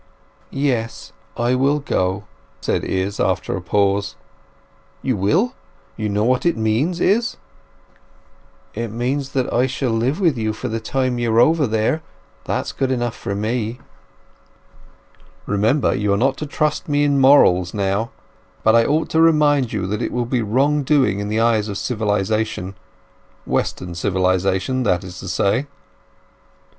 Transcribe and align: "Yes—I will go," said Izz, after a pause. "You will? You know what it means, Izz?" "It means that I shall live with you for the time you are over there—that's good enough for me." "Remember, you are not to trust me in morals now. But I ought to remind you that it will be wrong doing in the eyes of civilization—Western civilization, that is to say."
"Yes—I 0.49 1.53
will 1.53 1.77
go," 1.77 2.23
said 2.59 2.83
Izz, 2.83 3.19
after 3.19 3.55
a 3.55 3.61
pause. 3.61 4.15
"You 5.03 5.15
will? 5.15 5.53
You 5.95 6.09
know 6.09 6.23
what 6.23 6.43
it 6.43 6.57
means, 6.57 6.99
Izz?" 6.99 7.37
"It 8.73 8.87
means 8.87 9.33
that 9.33 9.53
I 9.53 9.67
shall 9.67 9.91
live 9.91 10.19
with 10.19 10.39
you 10.39 10.53
for 10.53 10.69
the 10.69 10.79
time 10.79 11.19
you 11.19 11.31
are 11.31 11.39
over 11.39 11.67
there—that's 11.67 12.71
good 12.71 12.89
enough 12.89 13.15
for 13.15 13.35
me." 13.35 13.79
"Remember, 15.45 15.93
you 15.93 16.11
are 16.13 16.17
not 16.17 16.35
to 16.37 16.47
trust 16.47 16.89
me 16.89 17.03
in 17.03 17.19
morals 17.21 17.71
now. 17.71 18.09
But 18.63 18.75
I 18.75 18.83
ought 18.85 19.09
to 19.11 19.21
remind 19.21 19.71
you 19.71 19.85
that 19.85 20.01
it 20.01 20.11
will 20.11 20.25
be 20.25 20.41
wrong 20.41 20.81
doing 20.81 21.19
in 21.19 21.27
the 21.29 21.39
eyes 21.41 21.67
of 21.69 21.77
civilization—Western 21.77 23.93
civilization, 23.93 24.81
that 24.81 25.03
is 25.03 25.19
to 25.19 25.27
say." 25.27 25.67